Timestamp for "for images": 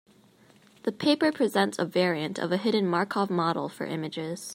3.69-4.49